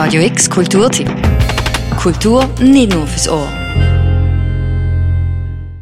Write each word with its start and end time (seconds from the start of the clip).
Radio 0.00 0.22
X 0.22 0.48
Kulturtipp. 0.48 1.10
Kultur 2.00 2.48
nicht 2.60 2.92
nur 2.92 3.04
fürs 3.04 3.28
Ohr. 3.28 3.48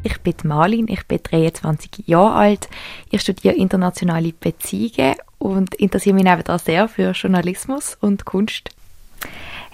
Ich 0.04 0.18
bin 0.20 0.34
Marlin, 0.44 0.88
ich 0.88 1.06
bin 1.06 1.20
23 1.22 2.08
Jahre 2.08 2.32
alt. 2.32 2.68
Ich 3.10 3.20
studiere 3.20 3.54
internationale 3.54 4.32
Beziehungen 4.32 5.16
und 5.38 5.74
interessiere 5.74 6.14
mich 6.14 6.24
nebenan 6.24 6.58
sehr 6.58 6.88
für 6.88 7.10
Journalismus 7.10 7.98
und 8.00 8.24
Kunst. 8.24 8.70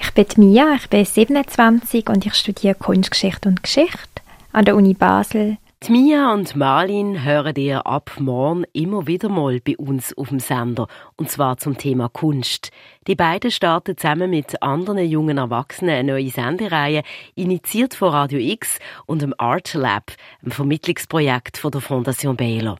Ich 0.00 0.10
bin 0.10 0.26
Mia, 0.38 0.74
ich 0.74 0.90
bin 0.90 1.04
27 1.04 2.08
und 2.08 2.26
ich 2.26 2.34
studiere 2.34 2.74
Kunstgeschichte 2.74 3.48
und 3.48 3.62
Geschichte 3.62 4.22
an 4.50 4.64
der 4.64 4.74
Uni 4.74 4.94
Basel 4.94 5.58
die 5.82 5.90
Mia 5.90 6.32
und 6.32 6.54
Marlin 6.54 7.24
hören 7.24 7.56
ihr 7.56 7.84
ab 7.88 8.12
morgen 8.20 8.64
immer 8.72 9.08
wieder 9.08 9.28
mal 9.28 9.58
bei 9.58 9.76
uns 9.76 10.16
auf 10.16 10.28
dem 10.28 10.38
Sender. 10.38 10.86
Und 11.16 11.28
zwar 11.28 11.56
zum 11.56 11.76
Thema 11.76 12.08
Kunst. 12.08 12.70
Die 13.08 13.16
beiden 13.16 13.50
starten 13.50 13.96
zusammen 13.96 14.30
mit 14.30 14.62
anderen 14.62 15.04
jungen 15.04 15.38
Erwachsenen 15.38 15.96
eine 15.96 16.12
neue 16.12 16.30
Sendereihe, 16.30 17.02
initiiert 17.34 17.94
von 17.94 18.10
Radio 18.10 18.38
X 18.38 18.78
und 19.06 19.22
dem 19.22 19.34
Art 19.38 19.74
Lab, 19.74 20.12
einem 20.40 20.52
Vermittlungsprojekt 20.52 21.58
von 21.58 21.72
der 21.72 21.80
Fondation 21.80 22.36
Baylor. 22.36 22.78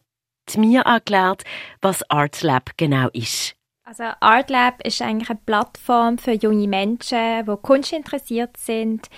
Die 0.50 0.61
Mia 0.61 0.83
erklärt, 0.83 1.42
was 1.80 2.09
Art 2.09 2.41
Lab 2.42 2.70
genau 2.77 3.09
ist. 3.12 3.56
Also 3.84 4.05
Art 4.20 4.48
Lab 4.48 4.87
ist 4.87 5.03
eigentlich 5.03 5.28
eine 5.28 5.41
Plattform 5.45 6.19
für 6.19 6.33
junge 6.33 6.69
Menschen, 6.69 7.45
die 7.45 7.56
Kunst 7.62 7.92
interessiert 7.92 8.56
sind 8.56 9.09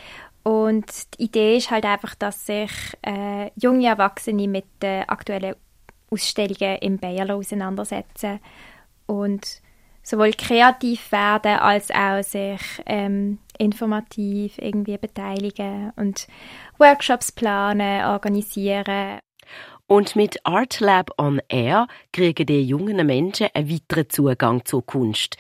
und 0.45 0.87
die 1.19 1.25
Idee 1.25 1.57
ist 1.57 1.71
halt 1.71 1.87
einfach, 1.87 2.15
dass 2.15 2.47
sich 2.47 2.71
äh, 3.02 3.51
junge 3.57 3.87
Erwachsene 3.87 4.47
mit 4.47 4.66
den 4.83 5.09
aktuellen 5.09 5.57
Ausstellungen 6.11 6.79
im 6.83 6.98
Bayerlo 6.98 7.37
auseinandersetzen 7.37 8.41
und 9.07 9.62
sowohl 10.02 10.33
kreativ 10.33 11.11
werden 11.12 11.59
als 11.59 11.91
auch 11.91 12.23
sich 12.23 12.61
ähm, 12.85 13.38
informativ 13.59 14.59
irgendwie 14.59 14.99
beteiligen 14.99 15.93
und 15.96 16.29
Workshops 16.79 17.33
planen, 17.33 18.05
organisieren. 18.05 19.21
Und 19.87 20.15
mit 20.15 20.45
Art 20.45 20.80
Lab 20.80 21.11
on 21.18 21.40
Air 21.49 21.87
kriegen 22.13 22.46
die 22.46 22.63
jungen 22.63 23.07
Menschen 23.07 23.49
einen 23.55 23.71
weiteren 23.71 24.11
Zugang 24.11 24.65
zur 24.66 24.85
Kunst. 24.85 25.37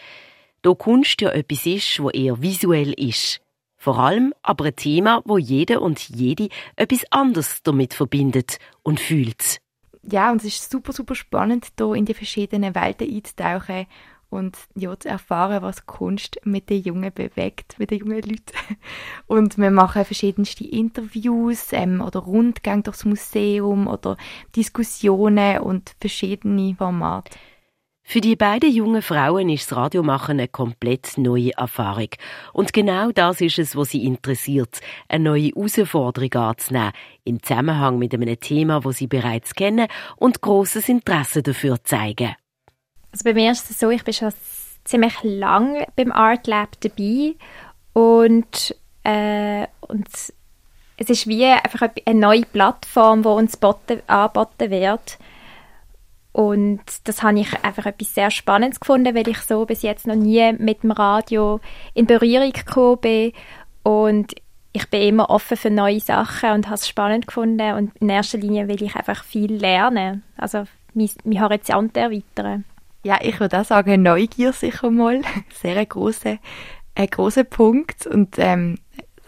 Da 0.62 0.72
Kunst 0.72 1.20
ja 1.20 1.30
etwas 1.30 1.66
ist, 1.66 2.00
wo 2.00 2.08
eher 2.08 2.40
visuell 2.40 2.92
ist. 2.94 3.43
Vor 3.84 3.98
allem 3.98 4.32
aber 4.40 4.64
ein 4.64 4.76
Thema, 4.76 5.20
wo 5.26 5.36
jeder 5.36 5.82
und 5.82 6.08
jede 6.08 6.48
etwas 6.74 7.04
anderes 7.10 7.62
damit 7.62 7.92
verbindet 7.92 8.58
und 8.82 8.98
fühlt. 8.98 9.58
Ja, 10.00 10.32
und 10.32 10.38
es 10.38 10.46
ist 10.46 10.70
super, 10.70 10.94
super 10.94 11.14
spannend, 11.14 11.66
hier 11.76 11.92
in 11.92 12.06
die 12.06 12.14
verschiedenen 12.14 12.74
Welten 12.74 13.14
einzutauchen 13.14 13.84
und 14.30 14.56
ja, 14.74 14.98
zu 14.98 15.10
erfahren, 15.10 15.60
was 15.60 15.84
Kunst 15.84 16.40
mit 16.44 16.70
den 16.70 16.82
Jungen 16.82 17.12
bewegt, 17.12 17.78
mit 17.78 17.90
den 17.90 17.98
jungen 17.98 18.22
Leuten. 18.22 18.56
Und 19.26 19.58
wir 19.58 19.70
machen 19.70 20.06
verschiedenste 20.06 20.64
Interviews 20.64 21.72
ähm, 21.72 22.00
oder 22.00 22.20
Rundgänge 22.20 22.84
durchs 22.84 23.04
Museum 23.04 23.86
oder 23.86 24.16
Diskussionen 24.56 25.58
und 25.58 25.94
verschiedene 26.00 26.74
Formate. 26.74 27.36
Für 28.06 28.20
die 28.20 28.36
beiden 28.36 28.70
jungen 28.70 29.00
Frauen 29.00 29.48
ist 29.48 29.70
das 29.70 29.78
Radiomachen 29.78 30.38
eine 30.38 30.46
komplett 30.46 31.16
neue 31.16 31.52
Erfahrung. 31.56 32.10
Und 32.52 32.74
genau 32.74 33.10
das 33.10 33.40
ist 33.40 33.58
es, 33.58 33.74
was 33.76 33.90
sie 33.90 34.04
interessiert, 34.04 34.80
eine 35.08 35.24
neue 35.24 35.48
Herausforderung 35.48 36.32
anzunehmen, 36.34 36.92
im 37.24 37.42
Zusammenhang 37.42 37.98
mit 37.98 38.12
einem 38.12 38.38
Thema, 38.38 38.80
das 38.80 38.98
sie 38.98 39.06
bereits 39.06 39.54
kennen 39.54 39.88
und 40.16 40.42
großes 40.42 40.90
Interesse 40.90 41.42
dafür 41.42 41.82
zeigen. 41.82 42.36
Also 43.10 43.24
bei 43.24 43.32
mir 43.32 43.50
ist 43.50 43.70
es 43.70 43.80
so, 43.80 43.88
ich 43.88 44.04
bin 44.04 44.12
schon 44.12 44.34
ziemlich 44.84 45.14
lang 45.22 45.84
beim 45.96 46.12
Art 46.12 46.46
Lab 46.46 46.78
dabei 46.80 47.34
und, 47.94 48.76
äh, 49.04 49.66
und 49.80 50.08
es 50.98 51.10
ist 51.10 51.26
wie 51.26 51.46
einfach 51.46 51.88
eine 52.04 52.20
neue 52.20 52.42
Plattform, 52.42 53.22
die 53.22 53.28
uns 53.28 53.58
angeboten 53.62 54.70
wird 54.70 55.18
und 56.34 56.80
das 57.04 57.22
habe 57.22 57.38
ich 57.38 57.62
einfach 57.62 57.86
etwas 57.86 58.12
sehr 58.12 58.28
Spannendes 58.32 58.80
gefunden, 58.80 59.14
weil 59.14 59.28
ich 59.28 59.38
so 59.38 59.64
bis 59.66 59.82
jetzt 59.82 60.08
noch 60.08 60.16
nie 60.16 60.52
mit 60.58 60.82
dem 60.82 60.90
Radio 60.90 61.60
in 61.94 62.06
Berührung 62.06 62.50
gekommen 62.50 62.98
bin. 63.00 63.32
Und 63.84 64.34
ich 64.72 64.90
bin 64.90 65.02
immer 65.02 65.30
offen 65.30 65.56
für 65.56 65.70
neue 65.70 66.00
Sachen 66.00 66.50
und 66.50 66.66
habe 66.66 66.74
es 66.74 66.88
spannend 66.88 67.28
gefunden. 67.28 67.74
Und 67.74 67.96
in 67.98 68.08
erster 68.08 68.38
Linie 68.38 68.66
will 68.66 68.82
ich 68.82 68.96
einfach 68.96 69.22
viel 69.22 69.54
lernen. 69.54 70.24
Also 70.36 70.64
mein, 70.92 71.08
mein 71.22 71.40
Horizont 71.40 71.96
erweitern. 71.96 72.64
Ja, 73.04 73.18
ich 73.22 73.38
würde 73.38 73.60
auch 73.60 73.64
sagen, 73.64 74.02
Neugier 74.02 74.52
sicher 74.52 74.90
mal. 74.90 75.20
Sehr 75.62 75.76
ein 75.76 75.88
grosser, 75.88 76.38
ein 76.96 77.06
grosser 77.06 77.44
Punkt. 77.44 78.08
Und 78.08 78.40
ähm, 78.40 78.78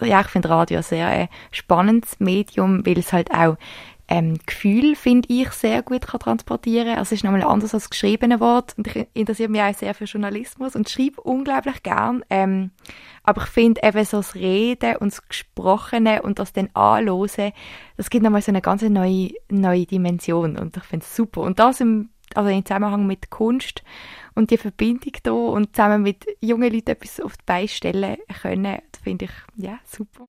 ja, 0.01 0.23
ich 0.23 0.27
finde 0.27 0.49
Radio 0.49 0.83
sehr 0.83 1.07
ein 1.07 1.29
spannendes 1.53 2.19
Medium, 2.19 2.85
weil 2.85 2.99
es 2.99 3.13
halt 3.13 3.31
auch 3.31 3.59
ähm, 4.09 4.39
Gefühl, 4.47 4.95
finde 4.95 5.29
ich, 5.33 5.51
sehr 5.51 5.83
gut 5.83 6.07
kann 6.07 6.21
transportieren 6.21 6.87
kann. 6.87 6.99
Also 6.99 7.15
es 7.15 7.21
ist 7.21 7.25
nochmal 7.25 7.43
anders 7.43 7.75
als 7.75 7.91
geschriebene 7.91 8.39
Wort 8.41 8.75
und 8.77 8.87
ich 8.87 9.07
interessiere 9.15 9.49
mich 9.49 9.63
auch 9.63 9.75
sehr 9.75 9.95
für 9.95 10.05
Journalismus 10.05 10.77
und 10.77 10.89
schreibe 10.89 11.21
unglaublich 11.23 11.83
gern. 11.83 12.25
Ähm, 12.31 12.71
aber 13.25 13.43
ich 13.43 13.49
finde 13.49 13.81
eben 13.83 14.05
so 14.05 14.19
das 14.19 14.35
Reden 14.37 14.97
und 14.97 15.13
das 15.13 15.27
Gesprochene 15.29 16.23
und 16.23 16.39
das 16.39 16.53
dann 16.53 16.71
Anhören, 16.75 17.53
das 17.97 18.11
gibt 18.11 18.23
nochmal 18.23 18.43
so 18.43 18.53
eine 18.53 18.63
ganz 18.63 18.83
neue, 18.83 19.31
neue 19.51 19.87
Dimension 19.87 20.57
und 20.57 20.77
ich 20.77 20.85
finde 20.85 21.05
es 21.05 21.17
super. 21.17 21.41
Und 21.41 21.59
das 21.59 21.81
im, 21.81 22.11
also 22.35 22.49
im 22.49 22.65
Zusammenhang 22.65 23.07
mit 23.07 23.31
Kunst 23.31 23.83
und 24.37 24.51
die 24.53 24.59
Verbindung 24.59 25.13
da 25.25 25.33
und 25.33 25.75
zusammen 25.75 26.03
mit 26.03 26.25
jungen 26.41 26.73
Leuten 26.73 26.91
etwas 26.91 27.19
auf 27.21 27.37
die 27.37 27.45
Beine 27.45 27.69
stellen 27.69 28.19
können, 28.41 28.79
finde 29.03 29.25
ich, 29.25 29.31
ja, 29.57 29.79
super. 29.85 30.29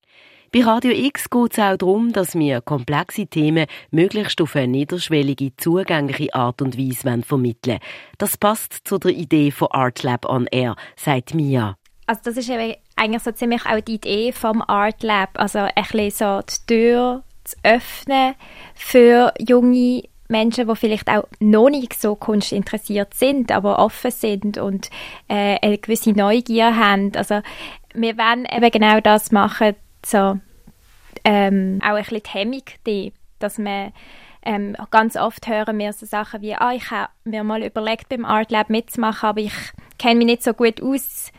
Bei 0.50 0.62
Radio 0.62 0.92
X 0.92 1.28
geht 1.28 1.52
es 1.52 1.58
auch 1.58 1.76
darum, 1.76 2.10
dass 2.10 2.34
wir 2.34 2.62
komplexe 2.62 3.26
Themen 3.26 3.66
möglichst 3.90 4.40
auf 4.40 4.56
eine 4.56 4.68
niederschwellige, 4.68 5.54
zugängliche 5.58 6.32
Art 6.32 6.62
und 6.62 6.78
Weise 6.78 7.22
vermitteln 7.22 7.80
Das 8.16 8.38
passt 8.38 8.88
zu 8.88 8.96
der 8.96 9.10
Idee 9.10 9.50
von 9.50 9.68
Art 9.72 10.02
Lab 10.02 10.24
on 10.24 10.46
Air, 10.46 10.74
sagt 10.96 11.34
Mia. 11.34 11.76
Also 12.06 12.22
das 12.24 12.38
ist 12.38 12.50
eigentlich 12.96 13.22
so 13.22 13.32
ziemlich 13.32 13.66
auch 13.66 13.80
die 13.80 13.96
Idee 13.96 14.32
vom 14.32 14.62
Art 14.62 15.02
Lab, 15.02 15.38
also 15.38 15.58
ein 15.58 15.72
bisschen 15.76 16.10
so 16.12 16.40
die 16.40 16.66
Tür 16.66 17.24
zu 17.44 17.56
öffnen 17.62 18.34
für 18.74 19.34
junge 19.38 20.04
Menschen, 20.28 20.66
die 20.66 20.76
vielleicht 20.76 21.10
auch 21.10 21.24
noch 21.40 21.68
nicht 21.68 22.00
so 22.00 22.14
kunstinteressiert 22.14 23.12
sind, 23.12 23.52
aber 23.52 23.78
offen 23.78 24.10
sind 24.10 24.56
und 24.56 24.88
äh, 25.28 25.58
eine 25.60 25.76
gewisse 25.76 26.12
Neugier 26.12 26.74
haben. 26.74 27.12
Also 27.16 27.42
wir 27.92 28.16
wollen 28.16 28.46
eben 28.50 28.70
genau 28.70 29.00
das 29.00 29.30
machen, 29.30 29.76
so 30.08 30.38
ähm, 31.24 31.80
auch 31.82 31.94
ein 31.94 32.02
bisschen 32.02 32.22
die 32.22 32.30
Hemmung 32.30 32.62
die, 32.86 33.12
dass 33.38 33.58
man 33.58 33.92
ähm, 34.42 34.76
ganz 34.90 35.16
oft 35.16 35.46
hören 35.46 35.78
wir 35.78 35.92
so 35.92 36.06
Sachen 36.06 36.40
wie, 36.40 36.54
ah, 36.54 36.72
ich 36.72 36.90
habe 36.90 37.10
mir 37.24 37.44
mal 37.44 37.62
überlegt, 37.62 38.08
beim 38.08 38.24
Art 38.24 38.50
Lab 38.50 38.70
mitzumachen, 38.70 39.28
aber 39.28 39.40
ich 39.40 39.52
kenne 39.98 40.16
mich 40.16 40.26
nicht 40.26 40.42
so 40.42 40.54
gut 40.54 40.80
aus, 40.80 41.32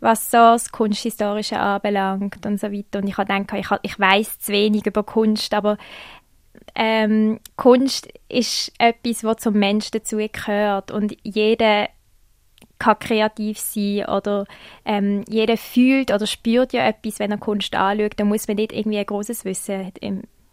was 0.00 0.30
so 0.30 0.38
das 0.38 0.72
Kunsthistorische 0.72 1.58
anbelangt 1.58 2.44
und 2.44 2.58
so 2.58 2.72
weiter. 2.72 3.00
Und 3.00 3.08
ich 3.08 3.16
habe 3.16 3.32
gedacht, 3.32 3.58
ich, 3.82 3.90
ich 3.90 4.00
weiß 4.00 4.40
zu 4.40 4.52
wenig 4.52 4.86
über 4.86 5.02
Kunst, 5.02 5.54
aber 5.54 5.76
ähm, 6.74 7.40
Kunst 7.56 8.08
ist 8.28 8.72
etwas, 8.78 9.24
was 9.24 9.36
zum 9.38 9.54
Menschen 9.54 9.92
dazu 9.92 10.16
gehört 10.16 10.90
und 10.90 11.16
jeder 11.22 11.88
kann 12.78 12.98
kreativ 12.98 13.58
sein 13.58 14.04
oder 14.06 14.46
ähm, 14.84 15.24
jeder 15.28 15.56
fühlt 15.56 16.12
oder 16.12 16.26
spürt 16.26 16.72
ja 16.72 16.86
etwas, 16.86 17.18
wenn 17.18 17.30
er 17.30 17.38
Kunst 17.38 17.74
anschaut. 17.74 18.14
Da 18.16 18.24
muss 18.24 18.48
man 18.48 18.56
nicht 18.56 18.72
irgendwie 18.72 18.98
ein 18.98 19.06
großes 19.06 19.44
Wissen 19.44 19.92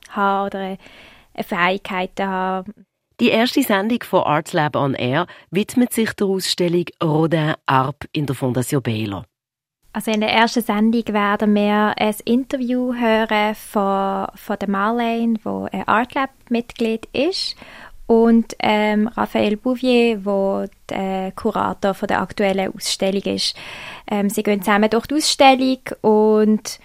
haben 0.09 0.45
oder 0.45 0.59
eine 0.59 0.78
Fähigkeit 1.44 2.19
haben. 2.19 2.73
Die 3.19 3.29
erste 3.29 3.61
Sendung 3.61 4.01
von 4.03 4.23
Art 4.23 4.53
Lab 4.53 4.75
on 4.75 4.95
Air 4.95 5.28
widmet 5.51 5.94
sich 5.94 6.13
der 6.13 6.28
Ausstellung 6.28 6.85
Rodin 7.01 7.53
Arp 7.66 8.06
in 8.11 8.25
der 8.25 8.35
Fondation 8.35 8.81
Baylor. 8.81 9.25
Also 9.95 10.09
in 10.09 10.22
der 10.22 10.34
ersten 10.34 10.64
Sendung 10.64 11.08
werden 11.09 11.53
wir 11.53 11.93
ein 11.96 12.16
Interview 12.26 12.96
hören 12.96 13.53
von, 13.53 14.28
von 14.34 14.58
der 14.59 14.69
Marlene, 14.69 15.35
die 15.35 15.73
ein 15.73 15.87
Art 15.87 16.16
Lab 16.16 16.31
Mitglied 16.49 17.08
ist 17.14 17.55
und 18.14 18.56
ähm, 18.60 19.08
Raphael 19.08 19.58
Bouvier, 19.58 20.24
wo 20.24 20.66
der 20.88 21.32
Kurator 21.32 21.96
von 21.96 22.08
der 22.08 22.22
aktuellen 22.22 22.72
Ausstellung 22.72 23.24
ist. 23.24 23.56
Ähm, 24.08 24.30
sie 24.30 24.44
gehen 24.44 24.62
zusammen 24.62 24.90
durch 24.90 25.08
die 25.08 25.16
Ausstellung 25.16 25.80
und 26.02 26.80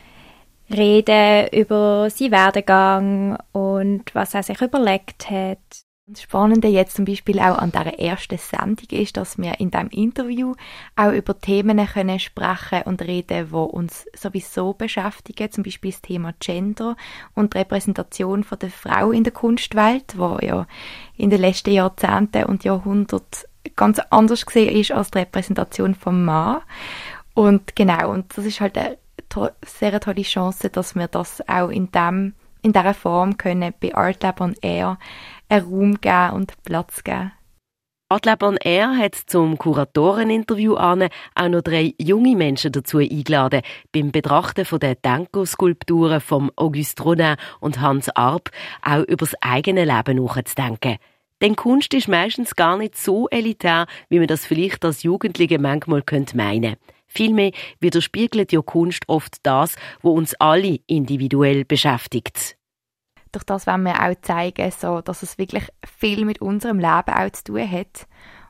reden 0.70 1.48
über 1.52 2.08
seinen 2.08 2.32
Werdegang 2.32 3.36
und 3.52 4.14
was 4.14 4.32
er 4.32 4.42
sich 4.42 4.62
überlegt 4.62 5.28
hat. 5.28 5.58
Das 6.10 6.22
Spannende 6.22 6.68
jetzt 6.68 6.96
zum 6.96 7.04
Beispiel 7.04 7.38
auch 7.38 7.58
an 7.58 7.70
dieser 7.70 7.98
ersten 7.98 8.38
Sendung 8.38 8.86
ist, 8.92 9.18
dass 9.18 9.36
wir 9.36 9.60
in 9.60 9.70
diesem 9.70 9.90
Interview 9.90 10.54
auch 10.96 11.12
über 11.12 11.38
Themen 11.38 11.86
können 11.86 12.18
sprechen 12.18 12.80
und 12.86 13.02
reden, 13.02 13.48
die 13.50 13.54
uns 13.54 14.06
sowieso 14.16 14.72
beschäftigen, 14.72 15.52
zum 15.52 15.64
Beispiel 15.64 15.90
das 15.90 16.00
Thema 16.00 16.32
Gender 16.40 16.96
und 17.34 17.54
Repräsentation 17.54 18.42
von 18.42 18.58
der 18.58 18.70
Frau 18.70 19.10
in 19.10 19.22
der 19.22 19.34
Kunstwelt, 19.34 20.16
wo 20.16 20.38
ja 20.40 20.66
in 21.18 21.28
den 21.28 21.42
letzten 21.42 21.72
Jahrzehnten 21.72 22.44
und 22.44 22.64
Jahrhunderten 22.64 23.46
ganz 23.76 23.98
anders 24.08 24.46
gesehen 24.46 24.74
ist 24.74 24.92
als 24.92 25.10
die 25.10 25.18
Repräsentation 25.18 25.94
vom 25.94 26.24
Mann. 26.24 26.62
Und 27.34 27.76
genau, 27.76 28.12
und 28.12 28.34
das 28.34 28.46
ist 28.46 28.62
halt 28.62 28.78
eine 28.78 28.96
to 29.28 29.50
sehr 29.62 30.00
tolle 30.00 30.22
Chance, 30.22 30.70
dass 30.70 30.94
wir 30.94 31.08
das 31.08 31.46
auch 31.46 31.68
in 31.68 31.90
dem 31.92 32.32
in 32.62 32.72
dieser 32.72 32.94
Form 32.94 33.36
können 33.36 33.72
bei 33.80 33.94
Art 33.94 34.22
Lab 34.22 34.40
on 34.40 34.54
Air 34.62 34.98
einen 35.48 35.64
Raum 35.64 36.00
geben 36.00 36.30
und 36.34 36.62
Platz 36.64 37.02
geben. 37.04 37.32
Artlab 38.10 38.42
on 38.42 38.56
Air 38.56 38.96
hat 38.96 39.14
zum 39.14 39.58
Kuratoreninterview 39.58 40.76
an 40.76 41.10
auch 41.34 41.48
noch 41.48 41.60
drei 41.60 41.92
junge 42.00 42.36
Menschen 42.36 42.72
dazu 42.72 42.96
eingeladen, 42.98 43.60
beim 43.92 44.12
Betrachten 44.12 44.64
von 44.64 44.80
der 44.80 44.94
Denko-Skulpturen 44.94 46.22
von 46.22 46.50
Auguste 46.56 47.02
Rodin 47.02 47.36
und 47.60 47.82
Hans 47.82 48.08
Arp 48.08 48.50
auch 48.80 49.02
über 49.02 49.26
das 49.26 49.34
eigene 49.42 49.84
Leben 49.84 50.24
nachzudenken. 50.24 50.96
Denn 51.42 51.54
Kunst 51.54 51.92
ist 51.92 52.08
meistens 52.08 52.56
gar 52.56 52.78
nicht 52.78 52.96
so 52.96 53.28
elitär, 53.28 53.86
wie 54.08 54.20
man 54.20 54.26
das 54.26 54.46
vielleicht 54.46 54.86
als 54.86 55.02
Jugendliche 55.02 55.58
manchmal 55.58 56.00
könnte 56.00 56.34
meinen. 56.34 56.76
Vielmehr 57.06 57.52
widerspiegelt 57.78 58.52
ja 58.52 58.62
Kunst 58.62 59.02
oft 59.06 59.36
das, 59.42 59.76
wo 60.00 60.12
uns 60.12 60.34
alle 60.36 60.80
individuell 60.86 61.66
beschäftigt 61.66 62.57
durch 63.32 63.44
das 63.44 63.66
wollen 63.66 63.84
wir 63.84 64.02
auch 64.02 64.14
zeigen, 64.22 64.70
so, 64.70 65.00
dass 65.00 65.22
es 65.22 65.38
wirklich 65.38 65.68
viel 65.84 66.24
mit 66.24 66.40
unserem 66.40 66.78
Leben 66.78 67.14
auch 67.14 67.30
zu 67.30 67.44
tun 67.44 67.70
hat. 67.70 68.06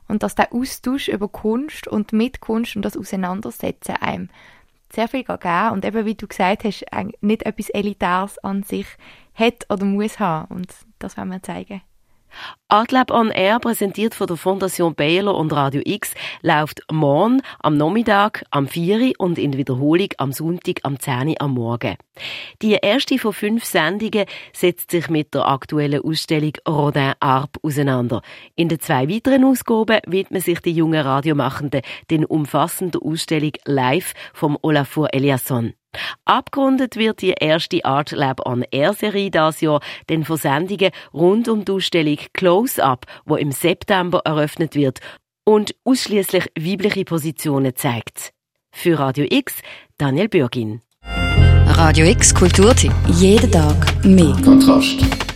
Und 0.07 0.23
dass 0.23 0.35
der 0.35 0.53
Austausch 0.53 1.07
über 1.07 1.27
Kunst 1.27 1.87
und 1.87 2.13
mit 2.13 2.39
Kunst 2.39 2.75
und 2.75 2.83
das 2.83 2.97
Auseinandersetzen 2.97 3.95
einem 3.97 4.29
sehr 4.91 5.07
viel 5.07 5.23
geben 5.23 5.69
und 5.71 5.85
eben, 5.85 6.05
wie 6.05 6.15
du 6.15 6.27
gesagt 6.27 6.63
hast, 6.63 6.83
nicht 7.21 7.43
etwas 7.43 7.69
Elitäres 7.69 8.39
an 8.39 8.63
sich 8.63 8.87
hat 9.35 9.65
oder 9.69 9.85
muss 9.85 10.19
haben. 10.19 10.55
Und 10.55 10.73
das 10.97 11.15
wollen 11.15 11.29
wir 11.29 11.43
zeigen. 11.43 11.81
Adlab 12.67 13.11
on 13.11 13.31
Air, 13.31 13.59
präsentiert 13.59 14.13
von 14.13 14.27
der 14.27 14.37
Fondation 14.37 14.93
Baylor 14.93 15.35
und 15.35 15.51
Radio 15.51 15.81
X, 15.83 16.13
läuft 16.41 16.81
morgen 16.91 17.41
am 17.59 17.77
Nachmittag 17.77 18.43
am 18.51 18.67
4 18.67 19.13
und 19.17 19.39
in 19.39 19.57
Wiederholung 19.57 20.09
am 20.17 20.31
Sonntag 20.31 20.79
am 20.83 20.99
10 20.99 21.35
am 21.39 21.55
Morgen. 21.55 21.95
Die 22.61 22.73
erste 22.73 23.17
von 23.17 23.33
fünf 23.33 23.65
Sendungen 23.65 24.25
setzt 24.53 24.91
sich 24.91 25.09
mit 25.09 25.33
der 25.33 25.47
aktuellen 25.47 26.03
Ausstellung 26.03 26.53
Rodin 26.67 27.13
Arp 27.19 27.57
auseinander. 27.63 28.21
In 28.55 28.69
den 28.69 28.79
zwei 28.79 29.09
weiteren 29.09 29.45
Ausgaben 29.45 29.99
widmen 30.05 30.41
sich 30.41 30.59
die 30.59 30.73
jungen 30.73 31.01
Radiomachenden 31.01 31.81
den 32.11 32.25
umfassenden 32.25 33.01
Ausstellung 33.01 33.53
Live 33.65 34.13
vom 34.33 34.57
Olafur 34.61 35.13
Eliasson. 35.13 35.73
Abgerundet 36.25 36.95
wird 36.95 37.21
die 37.21 37.33
erste 37.39 37.83
Art 37.85 38.11
Lab 38.11 38.45
on 38.45 38.63
Air 38.71 38.93
Serie 38.93 39.31
das 39.31 39.61
Jahr, 39.61 39.81
den 40.09 40.23
Versendungen 40.23 40.91
rund 41.13 41.47
um 41.47 41.65
die 41.65 41.71
Ausstellung 41.71 42.17
Close 42.33 42.83
Up, 42.83 43.05
wo 43.25 43.35
im 43.35 43.51
September 43.51 44.21
eröffnet 44.25 44.75
wird 44.75 44.99
und 45.45 45.75
ausschließlich 45.83 46.45
weibliche 46.57 47.05
Positionen 47.05 47.75
zeigt. 47.75 48.33
Für 48.71 48.99
Radio 48.99 49.25
X 49.29 49.61
Daniel 49.97 50.29
Bürgin. 50.29 50.81
Radio 51.65 52.05
X 52.05 52.35
Kulturtipp. 52.35 52.93
Jeden 53.07 53.51
Tag 53.51 54.05
mehr. 54.05 54.35
Kontrast. 54.43 55.28